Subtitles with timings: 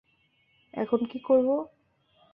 [0.73, 1.55] এখন কি করবো?